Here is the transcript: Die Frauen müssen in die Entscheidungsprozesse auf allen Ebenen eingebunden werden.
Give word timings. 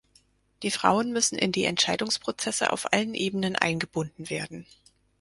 Die 0.63 0.71
Frauen 0.71 1.13
müssen 1.13 1.37
in 1.37 1.51
die 1.51 1.65
Entscheidungsprozesse 1.65 2.73
auf 2.73 2.91
allen 2.91 3.13
Ebenen 3.13 3.55
eingebunden 3.55 4.31
werden. 4.31 4.65